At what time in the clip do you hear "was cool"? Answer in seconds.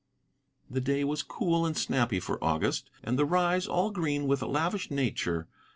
1.03-1.63